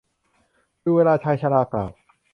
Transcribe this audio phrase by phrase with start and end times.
[0.83, 1.89] ดูเวลา ชายชรากล่าว